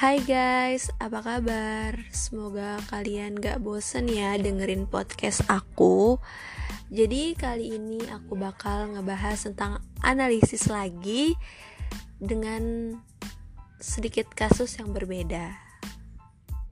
[0.00, 1.92] Hai guys, apa kabar?
[2.08, 6.16] Semoga kalian gak bosen ya dengerin podcast aku.
[6.88, 11.36] Jadi kali ini aku bakal ngebahas tentang analisis lagi
[12.16, 12.96] Dengan
[13.76, 15.52] sedikit kasus yang berbeda.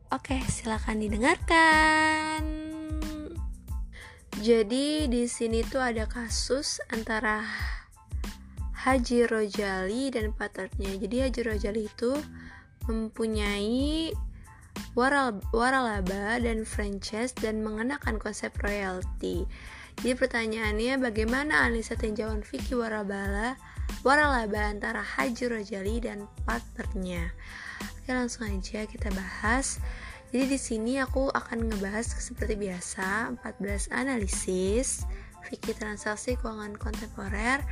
[0.08, 2.40] Oke, silahkan didengarkan.
[4.40, 7.44] Jadi di sini tuh ada kasus antara
[8.88, 10.96] Haji Rojali dan partnernya.
[10.96, 12.16] Jadi Haji Rojali itu
[12.88, 14.10] mempunyai
[14.96, 19.44] waralaba dan franchise dan mengenakan konsep royalty.
[19.98, 23.58] Jadi pertanyaannya bagaimana analisa tinjauan fikih waralaba
[24.06, 27.34] waralaba antara Haji Rojali dan partnernya?
[27.98, 29.82] Oke langsung aja kita bahas.
[30.30, 35.02] Jadi di sini aku akan ngebahas seperti biasa 14 analisis
[35.46, 37.62] fikih transaksi keuangan kontemporer.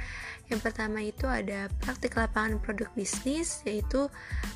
[0.47, 4.07] Yang pertama itu ada praktik lapangan produk bisnis, yaitu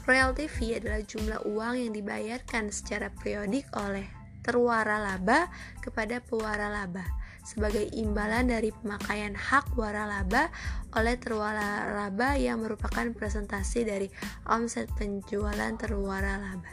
[0.07, 4.07] royalty fee adalah jumlah uang yang dibayarkan secara periodik oleh
[4.41, 5.51] terwara laba
[5.85, 7.05] kepada pewara laba
[7.41, 10.53] sebagai imbalan dari pemakaian hak waralaba
[10.95, 14.09] oleh terwara laba yang merupakan presentasi dari
[14.47, 16.71] omset penjualan terwara laba.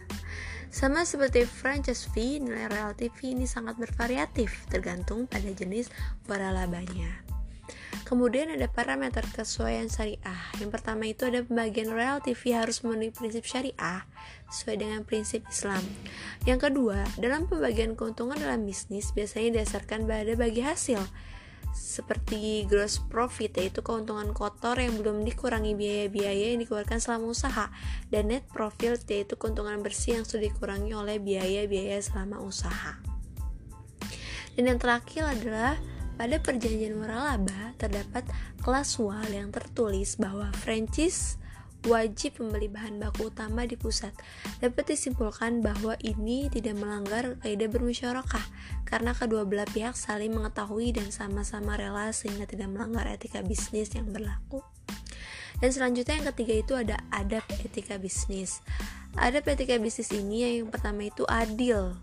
[0.68, 5.88] Sama seperti franchise fee, nilai royalty fee ini sangat bervariatif tergantung pada jenis
[6.28, 7.23] waralabanya.
[8.08, 10.40] Kemudian ada parameter kesesuaian syariah.
[10.64, 14.08] Yang pertama itu ada pembagian royalty fee harus memenuhi prinsip syariah
[14.48, 15.84] sesuai dengan prinsip Islam.
[16.48, 21.04] Yang kedua, dalam pembagian keuntungan dalam bisnis biasanya didasarkan pada bagi hasil
[21.78, 27.70] seperti gross profit yaitu keuntungan kotor yang belum dikurangi biaya-biaya yang dikeluarkan selama usaha
[28.09, 32.98] dan net profit yaitu keuntungan bersih yang sudah dikurangi oleh biaya-biaya selama usaha.
[34.58, 35.78] Dan yang terakhir adalah
[36.17, 38.25] pada perjanjian waralaba terdapat
[38.66, 41.38] kelas wal yang tertulis bahwa franchise
[41.86, 44.09] wajib membeli bahan baku utama di pusat.
[44.58, 48.42] Dapat disimpulkan bahwa ini tidak melanggar kaidah bermusyarakah
[48.89, 54.10] karena kedua belah pihak saling mengetahui dan sama-sama rela sehingga tidak melanggar etika bisnis yang
[54.10, 54.65] berlaku.
[55.58, 58.61] Dan selanjutnya yang ketiga itu ada adab etika bisnis.
[59.17, 61.98] Adab etika bisnis ini yang pertama itu adil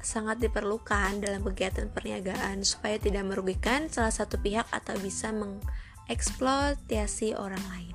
[0.00, 7.60] sangat diperlukan dalam kegiatan perniagaan supaya tidak merugikan salah satu pihak atau bisa mengeksploitasi orang
[7.68, 7.92] lain.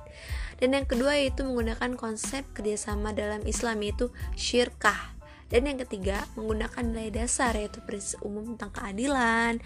[0.56, 5.16] Dan yang kedua yaitu menggunakan konsep kerjasama dalam Islam yaitu syirkah.
[5.46, 9.62] Dan yang ketiga, menggunakan nilai dasar yaitu prinsip umum tentang keadilan,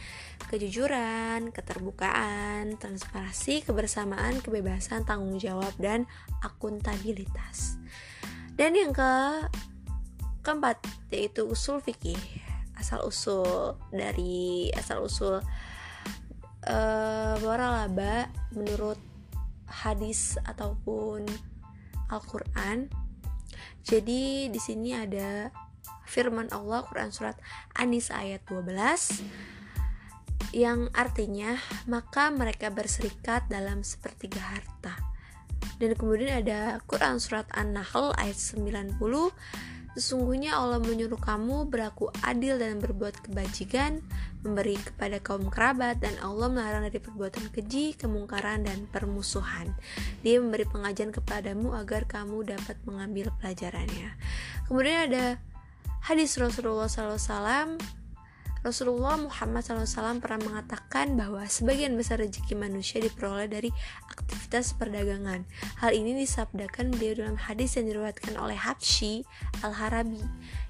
[0.52, 6.04] kejujuran, keterbukaan, transparansi, kebersamaan, kebebasan, tanggung jawab, dan
[6.44, 7.80] akuntabilitas.
[8.60, 9.12] Dan yang ke
[10.44, 12.20] keempat yaitu usul fikih
[12.80, 15.36] asal usul dari asal usul
[16.64, 18.96] uh, waralaba menurut
[19.70, 21.24] hadis ataupun
[22.10, 22.90] Al-Qur'an.
[23.86, 25.48] Jadi di sini ada
[26.04, 27.38] firman Allah Quran surat
[27.78, 28.66] Anis ayat 12
[30.50, 31.54] yang artinya
[31.86, 34.98] maka mereka berserikat dalam sepertiga harta.
[35.78, 39.00] Dan kemudian ada Quran surat An-Nahl ayat 90
[39.98, 43.98] Sesungguhnya Allah menyuruh kamu berlaku adil dan berbuat kebajikan,
[44.46, 49.74] memberi kepada kaum kerabat, dan Allah melarang dari perbuatan keji, kemungkaran, dan permusuhan.
[50.22, 54.14] Dia memberi pengajian kepadamu agar kamu dapat mengambil pelajarannya.
[54.70, 55.24] Kemudian ada
[56.06, 57.99] hadis Rasulullah SAW
[58.60, 63.70] Rasulullah Muhammad SAW pernah mengatakan bahwa sebagian besar rezeki manusia diperoleh dari
[64.12, 65.48] aktivitas perdagangan.
[65.80, 69.24] Hal ini disabdakan beliau dalam hadis yang diriwayatkan oleh Habsyi
[69.64, 70.20] Al-Harabi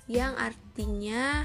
[0.06, 1.43] yang artinya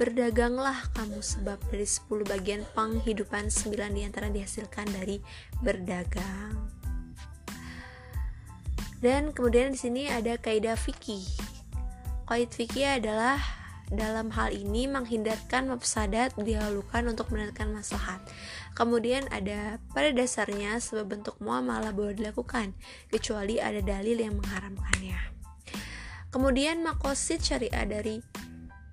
[0.00, 5.20] Berdaganglah kamu sebab dari 10 bagian penghidupan 9 di antara dihasilkan dari
[5.60, 6.56] berdagang.
[9.04, 11.20] Dan kemudian di sini ada kaidah fikih.
[12.24, 13.36] Kaidah fikih adalah
[13.90, 18.22] dalam hal ini menghindarkan mafsadat dihalukan untuk menekan maslahat.
[18.78, 22.72] Kemudian ada pada dasarnya sebab bentuk muamalah boleh dilakukan
[23.10, 25.18] kecuali ada dalil yang mengharamkannya.
[26.30, 28.22] Kemudian makosid syariah dari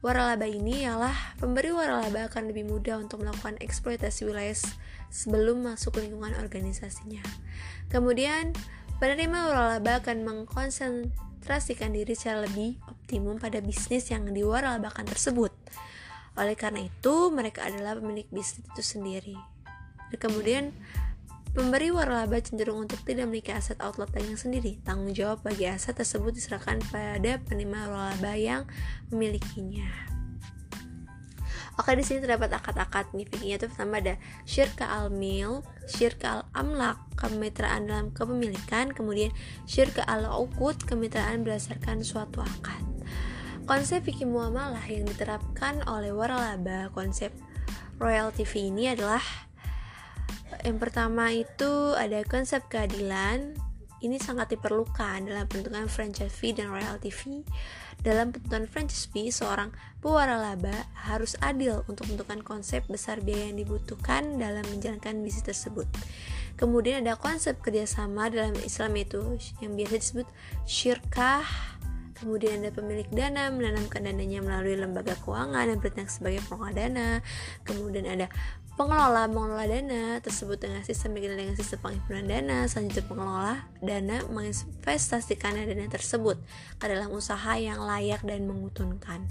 [0.01, 4.57] waralaba ini ialah pemberi waralaba akan lebih mudah untuk melakukan eksploitasi wilayah
[5.13, 7.21] sebelum masuk lingkungan organisasinya.
[7.93, 8.57] Kemudian
[8.97, 10.25] penerima waralaba akan
[11.47, 15.55] mengkonsentrasikan diri secara lebih optimum pada bisnis yang diwaralabakan tersebut.
[16.35, 19.39] Oleh karena itu, mereka adalah pemilik bisnis itu sendiri.
[20.11, 20.75] Dan kemudian,
[21.55, 24.75] pemberi waralaba cenderung untuk tidak memiliki aset outlet yang sendiri.
[24.83, 28.67] Tanggung jawab bagi aset tersebut diserahkan pada penerima waralaba yang
[29.07, 30.16] memilikinya.
[31.77, 34.17] Oke di sini terdapat akad-akad nih fikihnya itu pertama ada
[34.49, 39.29] syirka al mil, syirka al amlak, kemitraan dalam kepemilikan, kemudian
[39.69, 42.81] syirka al ukut, kemitraan berdasarkan suatu akad.
[43.69, 47.29] Konsep fikih muamalah yang diterapkan oleh waralaba konsep
[48.01, 49.21] royalty fee ini adalah
[50.65, 53.66] yang pertama itu ada konsep keadilan.
[53.97, 57.41] Ini sangat diperlukan dalam bentukan franchise fee dan royalty fee.
[58.05, 59.73] Dalam penentuan franchise fee, seorang
[60.05, 65.89] pewaralaba harus adil untuk menentukan konsep besar biaya yang dibutuhkan dalam menjalankan bisnis tersebut.
[66.57, 70.27] Kemudian ada konsep kerjasama dalam Islam itu yang biasa disebut
[70.69, 71.45] syirkah.
[72.17, 77.09] Kemudian ada pemilik dana menanamkan dananya melalui lembaga keuangan dan bertindak sebagai pengelola dana.
[77.61, 78.25] Kemudian ada
[78.77, 85.57] pengelola mengelola dana tersebut dengan sistem dikenal dengan sistem penghimpunan dana selanjutnya pengelola dana menginvestasikan
[85.57, 86.37] dana tersebut
[86.77, 89.25] ke dalam usaha yang layak dan menguntungkan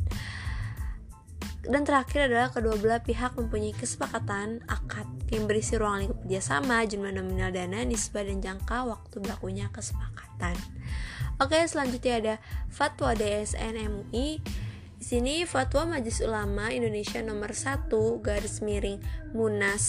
[1.66, 7.10] dan terakhir adalah kedua belah pihak mempunyai kesepakatan akad yang berisi ruang lingkup kerjasama, jumlah
[7.10, 10.54] nominal dana, nisbah dan jangka waktu berlakunya kesepakatan.
[11.42, 12.34] Oke, selanjutnya ada
[12.70, 14.38] fatwa DSN MUI
[14.96, 17.93] di sini Fatwa Majelis Ulama Indonesia nomor 1
[18.25, 18.96] garis miring
[19.37, 19.84] Munas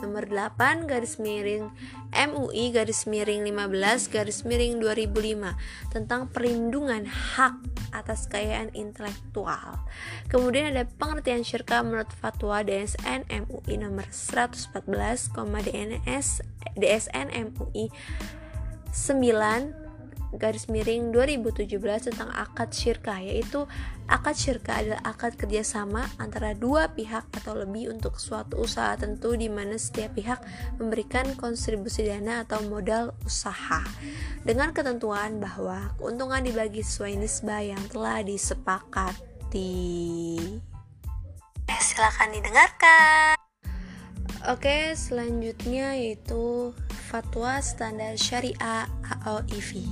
[0.00, 1.68] nomor 8 garis miring
[2.10, 7.60] MUI garis miring 15 garis miring 2005 tentang perlindungan hak
[7.92, 9.84] atas kekayaan intelektual.
[10.32, 14.72] Kemudian ada pengertian syirka menurut fatwa DSN MUI nomor 114,
[15.36, 16.26] DNS
[16.80, 17.92] DSN MUI
[18.90, 19.81] 9
[20.36, 23.68] garis miring 2017 tentang akad syirkah yaitu
[24.08, 29.52] akad syirkah adalah akad kerjasama antara dua pihak atau lebih untuk suatu usaha tentu di
[29.52, 30.40] mana setiap pihak
[30.80, 33.84] memberikan kontribusi dana atau modal usaha
[34.42, 39.60] dengan ketentuan bahwa keuntungan dibagi sesuai nisbah yang telah disepakati.
[41.82, 43.36] Silakan didengarkan.
[44.50, 46.74] Oke, selanjutnya yaitu
[47.12, 49.84] Fatwa Standar Syariah AOIV.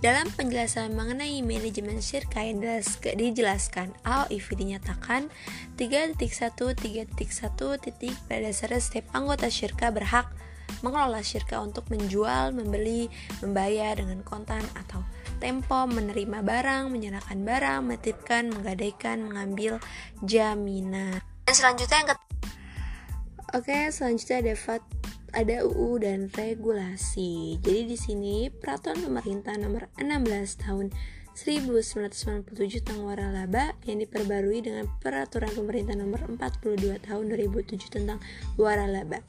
[0.00, 2.64] Dalam penjelasan mengenai manajemen syirka yang
[3.04, 5.28] dijelaskan, AOIV dinyatakan
[5.76, 7.12] 3.1.3.1
[7.84, 10.32] titik pada dasarnya setiap anggota syirka berhak
[10.80, 13.12] mengelola syirka untuk menjual, membeli,
[13.44, 15.04] membayar dengan kontan atau
[15.36, 19.76] tempo, menerima barang, menyerahkan barang, menitipkan, menggadaikan, mengambil
[20.24, 21.20] jaminan.
[21.44, 22.16] Dan selanjutnya yang
[23.54, 24.82] Oke, selanjutnya ada fat
[25.36, 27.60] ada UU dan regulasi.
[27.60, 30.88] Jadi di sini peraturan pemerintah nomor 16 tahun
[31.36, 38.16] 1997 tentang waralaba yang diperbarui dengan peraturan pemerintah nomor 42 tahun 2007 tentang
[38.56, 39.20] waralaba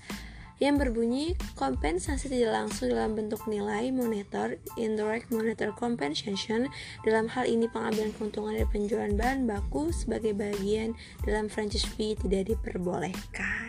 [0.57, 6.65] yang berbunyi kompensasi tidak langsung dalam bentuk nilai moneter indirect monetary compensation
[7.05, 12.55] dalam hal ini pengambilan keuntungan dari penjualan bahan baku sebagai bagian dalam franchise fee tidak
[12.55, 13.66] diperbolehkan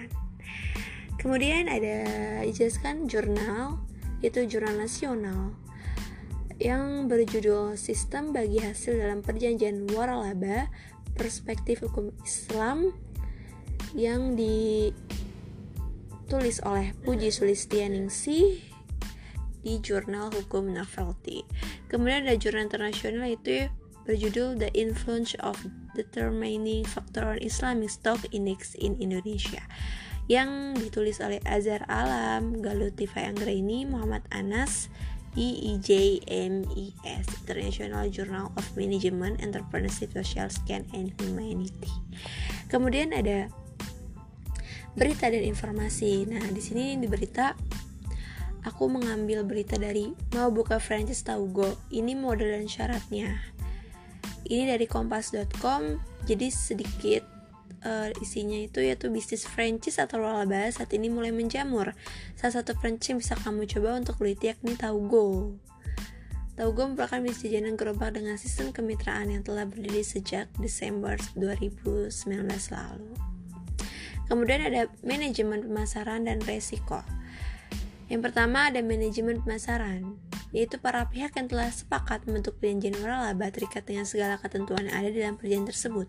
[1.19, 2.07] Kemudian ada
[2.47, 3.83] dijelaskan jurnal,
[4.23, 5.51] itu jurnal nasional
[6.63, 10.71] yang berjudul Sistem Bagi Hasil dalam Perjanjian Waralaba
[11.19, 12.95] Perspektif Hukum Islam
[13.99, 15.03] yang ditulis
[16.63, 18.63] oleh Puji Sulistianingsih
[19.67, 21.43] di jurnal Hukum Novelty.
[21.91, 23.67] Kemudian ada jurnal internasional itu
[24.07, 25.59] berjudul The Influence of
[25.99, 29.67] Determining Factor on Islamic Stock Index in Indonesia
[30.29, 34.93] yang ditulis oleh Azhar Alam, Galuti Anggraini, Muhammad Anas,
[35.33, 41.89] IIJMIS International Journal of Management, Entrepreneurship, Social Scan and Humanity.
[42.69, 43.49] Kemudian ada
[44.99, 46.29] berita dan informasi.
[46.29, 47.57] Nah, di sini di berita
[48.67, 51.73] aku mengambil berita dari mau buka franchise Taugo.
[51.89, 53.39] Ini model dan syaratnya.
[54.45, 56.03] Ini dari kompas.com.
[56.29, 57.38] Jadi sedikit
[57.85, 61.95] uh, isinya itu yaitu bisnis franchise atau laba saat ini mulai menjamur.
[62.35, 65.59] Salah satu franchise yang bisa kamu coba untuk beli yakni Taugo.
[66.59, 72.11] Taugo merupakan bisnis jajanan gerobak dengan sistem kemitraan yang telah berdiri sejak Desember 2019
[72.75, 73.15] lalu.
[74.27, 77.01] Kemudian ada manajemen pemasaran dan resiko.
[78.13, 80.17] Yang pertama ada manajemen pemasaran,
[80.53, 85.09] yaitu para pihak yang telah sepakat membentuk perjanjian waralaba terikat dengan segala ketentuan yang ada
[85.13, 86.09] dalam perjanjian tersebut.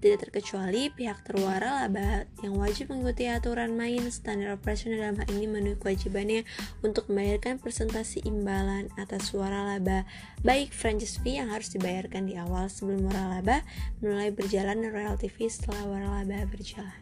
[0.00, 5.44] Tidak terkecuali pihak terwara laba yang wajib mengikuti aturan main standar operasional dalam hal ini
[5.44, 6.48] memenuhi kewajibannya
[6.80, 10.08] untuk membayarkan presentasi imbalan atas suara laba
[10.40, 13.60] baik franchise fee yang harus dibayarkan di awal sebelum laba
[14.00, 16.96] mulai berjalan dan royalty fee setelah laba berjalan.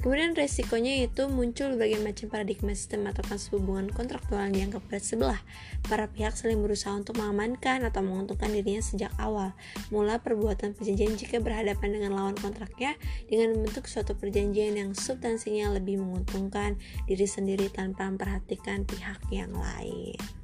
[0.00, 5.04] Kemudian resikonya itu muncul berbagai macam paradigma sistem atau kasus hubungan kontraktual yang dianggap berat
[5.04, 5.40] sebelah.
[5.84, 9.52] Para pihak saling berusaha untuk mengamankan atau menguntungkan dirinya sejak awal.
[9.92, 12.96] Mula perbuatan perjanjian jika berhadapan dengan lawan kontraknya
[13.28, 20.39] dengan membentuk suatu perjanjian yang substansinya lebih menguntungkan diri sendiri tanpa memperhatikan pihak yang lain.